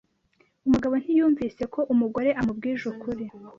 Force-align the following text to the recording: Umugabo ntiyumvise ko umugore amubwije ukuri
Umugabo 0.67 0.93
ntiyumvise 1.01 1.63
ko 1.73 1.79
umugore 1.93 2.29
amubwije 2.39 2.83
ukuri 2.93 3.25